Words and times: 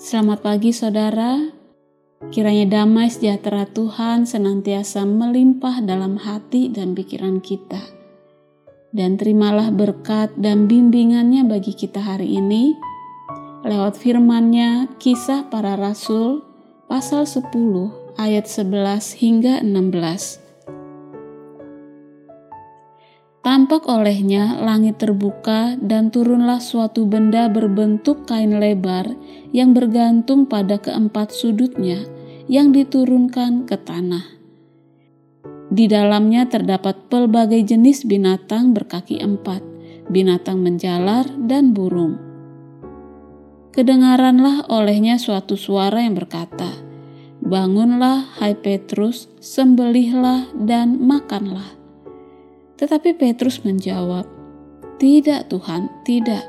Selamat 0.00 0.40
pagi 0.40 0.72
saudara. 0.72 1.52
Kiranya 2.32 2.80
damai 2.80 3.12
sejahtera 3.12 3.68
Tuhan 3.68 4.24
senantiasa 4.24 5.04
melimpah 5.04 5.84
dalam 5.84 6.16
hati 6.16 6.72
dan 6.72 6.96
pikiran 6.96 7.44
kita. 7.44 7.84
Dan 8.96 9.20
terimalah 9.20 9.68
berkat 9.68 10.32
dan 10.40 10.64
bimbingannya 10.64 11.44
bagi 11.44 11.76
kita 11.76 12.00
hari 12.00 12.32
ini 12.32 12.72
lewat 13.60 14.00
firman-Nya 14.00 14.88
Kisah 14.96 15.52
Para 15.52 15.76
Rasul 15.76 16.48
pasal 16.88 17.28
10 17.28 17.52
ayat 18.16 18.48
11 18.48 19.20
hingga 19.20 19.60
16. 19.60 20.39
Tampak 23.50 23.90
olehnya 23.90 24.62
langit 24.62 25.02
terbuka 25.02 25.74
dan 25.82 26.14
turunlah 26.14 26.62
suatu 26.62 27.02
benda 27.02 27.50
berbentuk 27.50 28.22
kain 28.22 28.62
lebar 28.62 29.10
yang 29.50 29.74
bergantung 29.74 30.46
pada 30.46 30.78
keempat 30.78 31.34
sudutnya 31.34 31.98
yang 32.46 32.70
diturunkan 32.70 33.66
ke 33.66 33.74
tanah. 33.74 34.22
Di 35.66 35.90
dalamnya 35.90 36.46
terdapat 36.46 37.10
pelbagai 37.10 37.74
jenis 37.74 38.06
binatang 38.06 38.70
berkaki 38.70 39.18
empat, 39.18 39.66
binatang 40.06 40.62
menjalar 40.62 41.26
dan 41.42 41.74
burung. 41.74 42.22
Kedengaranlah 43.74 44.70
olehnya 44.70 45.18
suatu 45.18 45.58
suara 45.58 46.06
yang 46.06 46.14
berkata, 46.14 46.70
Bangunlah, 47.42 48.30
hai 48.38 48.54
Petrus, 48.54 49.26
sembelihlah 49.42 50.54
dan 50.54 51.02
makanlah. 51.02 51.79
Tetapi 52.80 53.12
Petrus 53.20 53.60
menjawab, 53.60 54.24
"Tidak, 54.96 55.52
Tuhan, 55.52 55.92
tidak, 56.08 56.48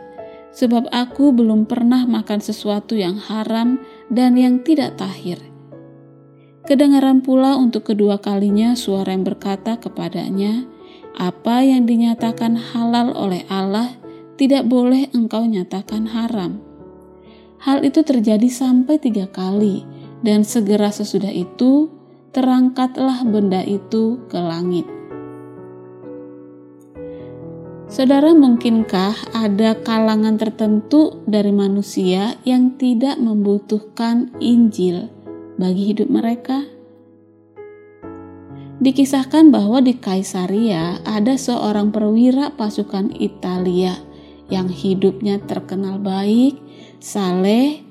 sebab 0.55 0.87
aku 0.95 1.35
belum 1.35 1.67
pernah 1.67 2.07
makan 2.07 2.39
sesuatu 2.39 2.95
yang 2.95 3.19
haram 3.19 3.83
dan 4.07 4.39
yang 4.39 4.63
tidak 4.63 4.95
tahir." 4.95 5.43
Kedengaran 6.63 7.19
pula 7.19 7.59
untuk 7.59 7.91
kedua 7.91 8.23
kalinya 8.23 8.79
suara 8.79 9.11
yang 9.11 9.27
berkata 9.27 9.75
kepadanya, 9.75 10.63
"Apa 11.19 11.67
yang 11.67 11.83
dinyatakan 11.83 12.55
halal 12.55 13.11
oleh 13.11 13.43
Allah 13.51 13.91
tidak 14.39 14.71
boleh 14.71 15.11
engkau 15.11 15.43
nyatakan 15.43 16.07
haram." 16.07 16.63
Hal 17.61 17.83
itu 17.83 18.07
terjadi 18.07 18.47
sampai 18.47 18.97
tiga 19.03 19.27
kali, 19.27 19.83
dan 20.23 20.47
segera 20.47 20.93
sesudah 20.93 21.33
itu 21.33 21.91
terangkatlah 22.31 23.25
benda 23.27 23.61
itu 23.65 24.21
ke 24.31 24.39
langit. 24.39 25.00
Saudara, 27.91 28.31
mungkinkah 28.31 29.35
ada 29.35 29.75
kalangan 29.83 30.39
tertentu 30.39 31.19
dari 31.27 31.51
manusia 31.51 32.39
yang 32.47 32.79
tidak 32.79 33.19
membutuhkan 33.19 34.31
Injil 34.39 35.11
bagi 35.59 35.91
hidup 35.91 36.07
mereka? 36.07 36.63
Dikisahkan 38.79 39.51
bahwa 39.51 39.83
di 39.83 39.99
Kaisaria 39.99 41.03
ada 41.03 41.35
seorang 41.35 41.91
perwira 41.91 42.55
pasukan 42.55 43.11
Italia 43.19 43.99
yang 44.47 44.71
hidupnya 44.71 45.43
terkenal 45.43 45.99
baik, 45.99 46.63
saleh, 47.03 47.83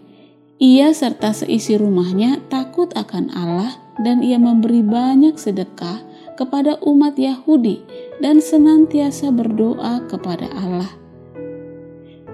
ia 0.56 0.96
serta 0.96 1.36
seisi 1.36 1.76
rumahnya 1.76 2.40
takut 2.48 2.88
akan 2.96 3.28
Allah 3.36 3.76
dan 4.00 4.24
ia 4.24 4.40
memberi 4.40 4.80
banyak 4.80 5.36
sedekah 5.36 6.00
kepada 6.40 6.80
umat 6.88 7.20
Yahudi 7.20 8.08
dan 8.20 8.38
senantiasa 8.44 9.32
berdoa 9.32 10.04
kepada 10.06 10.46
Allah. 10.52 10.92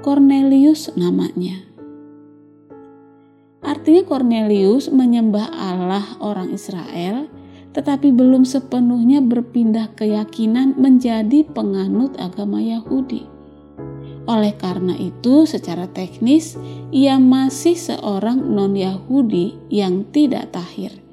Cornelius 0.03 0.93
namanya. 0.99 1.63
Artinya 3.67 4.07
Cornelius 4.07 4.87
menyembah 4.91 5.51
Allah 5.51 6.07
orang 6.23 6.55
Israel 6.55 7.27
tetapi 7.77 8.09
belum 8.09 8.49
sepenuhnya 8.49 9.21
berpindah 9.21 9.93
keyakinan 9.93 10.81
menjadi 10.81 11.45
penganut 11.45 12.17
agama 12.17 12.57
Yahudi. 12.57 13.29
Oleh 14.25 14.57
karena 14.57 14.97
itu, 14.97 15.45
secara 15.45 15.85
teknis 15.85 16.57
ia 16.89 17.21
masih 17.21 17.77
seorang 17.77 18.41
non-Yahudi 18.41 19.69
yang 19.69 20.09
tidak 20.09 20.57
tahir. 20.57 21.06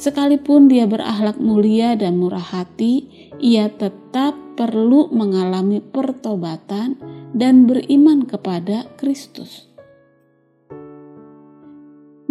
Sekalipun 0.00 0.72
dia 0.72 0.88
berakhlak 0.88 1.36
mulia 1.36 1.92
dan 1.92 2.16
murah 2.16 2.40
hati, 2.40 3.04
ia 3.36 3.68
tetap 3.68 4.32
perlu 4.56 5.12
mengalami 5.12 5.84
pertobatan 5.84 6.96
dan 7.36 7.68
beriman 7.68 8.24
kepada 8.24 8.88
Kristus. 8.96 9.68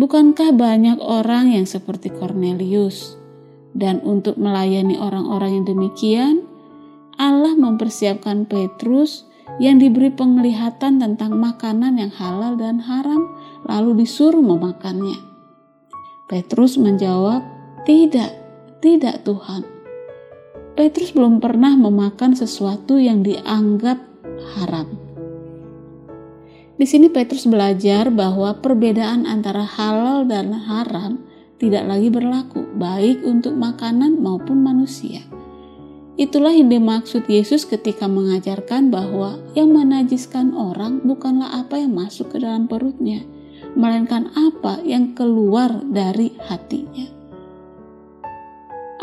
Bukankah 0.02 0.50
banyak 0.50 0.98
orang 0.98 1.54
yang 1.54 1.70
seperti 1.70 2.10
Cornelius, 2.10 3.22
dan 3.78 4.02
untuk 4.02 4.42
melayani 4.42 4.98
orang-orang 4.98 5.62
yang 5.62 5.66
demikian, 5.70 6.36
Allah 7.22 7.54
mempersiapkan 7.54 8.50
Petrus 8.50 9.30
yang 9.62 9.78
diberi 9.78 10.10
penglihatan 10.10 10.98
tentang 10.98 11.38
makanan 11.38 12.02
yang 12.02 12.10
halal 12.18 12.58
dan 12.58 12.82
haram, 12.82 13.30
lalu 13.70 14.02
disuruh 14.02 14.42
memakannya. 14.42 15.20
Petrus 16.30 16.78
menjawab, 16.78 17.59
tidak, 17.84 18.32
tidak 18.84 19.24
Tuhan. 19.24 19.64
Petrus 20.80 21.12
belum 21.12 21.44
pernah 21.44 21.76
memakan 21.76 22.36
sesuatu 22.40 22.96
yang 22.96 23.20
dianggap 23.20 24.00
haram. 24.56 24.88
Di 26.80 26.88
sini 26.88 27.12
Petrus 27.12 27.44
belajar 27.44 28.08
bahwa 28.08 28.56
perbedaan 28.64 29.28
antara 29.28 29.68
halal 29.68 30.24
dan 30.24 30.56
haram 30.56 31.20
tidak 31.60 31.84
lagi 31.92 32.08
berlaku, 32.08 32.64
baik 32.80 33.20
untuk 33.28 33.52
makanan 33.60 34.24
maupun 34.24 34.64
manusia. 34.64 35.20
Itulah 36.16 36.56
yang 36.56 36.72
dimaksud 36.72 37.28
Yesus 37.28 37.68
ketika 37.68 38.08
mengajarkan 38.08 38.88
bahwa 38.88 39.40
yang 39.60 39.76
menajiskan 39.76 40.56
orang 40.56 41.04
bukanlah 41.04 41.64
apa 41.64 41.80
yang 41.80 41.92
masuk 41.92 42.32
ke 42.32 42.40
dalam 42.40 42.72
perutnya, 42.72 43.28
melainkan 43.76 44.32
apa 44.32 44.80
yang 44.88 45.12
keluar 45.12 45.84
dari 45.84 46.32
hatinya. 46.48 47.19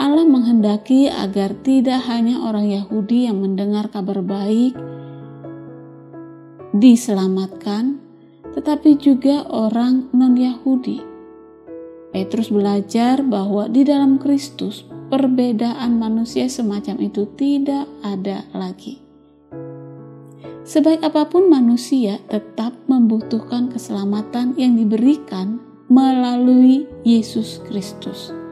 Allah 0.07 0.23
menghendaki 0.23 1.11
agar 1.11 1.51
tidak 1.67 2.07
hanya 2.07 2.39
orang 2.39 2.71
Yahudi 2.71 3.27
yang 3.27 3.43
mendengar 3.43 3.91
kabar 3.91 4.23
baik 4.23 4.79
diselamatkan, 6.71 7.99
tetapi 8.55 9.03
juga 9.03 9.51
orang 9.51 10.07
non-Yahudi. 10.15 11.03
Petrus 12.15 12.55
belajar 12.55 13.27
bahwa 13.27 13.67
di 13.67 13.83
dalam 13.83 14.23
Kristus 14.23 14.87
perbedaan 15.11 15.99
manusia 15.99 16.47
semacam 16.47 17.03
itu 17.03 17.27
tidak 17.35 17.91
ada 18.07 18.47
lagi. 18.55 19.03
Sebaik 20.63 21.03
apa 21.03 21.27
pun 21.27 21.51
manusia 21.51 22.23
tetap 22.31 22.79
membutuhkan 22.87 23.75
keselamatan 23.75 24.55
yang 24.55 24.79
diberikan 24.79 25.59
melalui 25.91 26.87
Yesus 27.03 27.59
Kristus. 27.67 28.46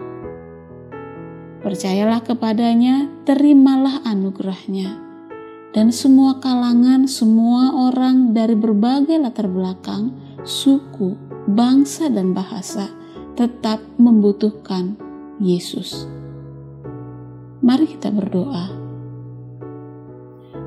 Percayalah 1.65 2.21
kepadanya, 2.21 3.09
terimalah 3.25 4.05
anugerahnya. 4.05 5.01
Dan 5.73 5.89
semua 5.89 6.37
kalangan, 6.37 7.09
semua 7.09 7.73
orang 7.89 8.37
dari 8.37 8.53
berbagai 8.53 9.17
latar 9.17 9.49
belakang, 9.49 10.13
suku, 10.45 11.17
bangsa, 11.49 12.13
dan 12.13 12.37
bahasa 12.37 12.93
tetap 13.33 13.81
membutuhkan 13.97 15.01
Yesus. 15.41 16.05
Mari 17.65 17.97
kita 17.97 18.13
berdoa. 18.13 18.69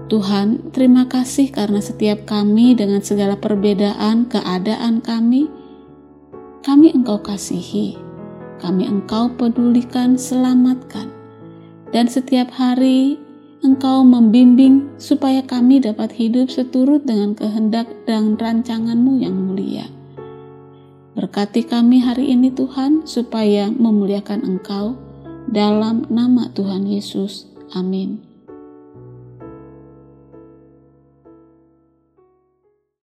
Tuhan, 0.10 0.74
terima 0.74 1.06
kasih 1.06 1.54
karena 1.54 1.78
setiap 1.78 2.26
kami 2.26 2.74
dengan 2.74 3.06
segala 3.06 3.38
perbedaan 3.38 4.26
keadaan 4.26 5.06
kami, 5.06 5.46
kami 6.66 6.90
Engkau 6.90 7.22
kasihi 7.22 8.07
kami 8.60 8.86
Engkau 8.86 9.32
pedulikan, 9.34 10.20
selamatkan. 10.20 11.10
Dan 11.96 12.12
setiap 12.12 12.52
hari 12.52 13.18
Engkau 13.66 14.06
membimbing 14.06 14.86
supaya 15.02 15.42
kami 15.42 15.82
dapat 15.82 16.14
hidup 16.14 16.52
seturut 16.54 17.02
dengan 17.08 17.34
kehendak 17.34 17.90
dan 18.06 18.38
rancanganmu 18.38 19.24
yang 19.24 19.34
mulia. 19.34 19.90
Berkati 21.18 21.66
kami 21.66 21.98
hari 21.98 22.30
ini 22.30 22.54
Tuhan 22.54 23.10
supaya 23.10 23.74
memuliakan 23.74 24.46
Engkau 24.46 24.94
dalam 25.50 26.06
nama 26.14 26.54
Tuhan 26.54 26.86
Yesus. 26.86 27.50
Amin. 27.74 28.27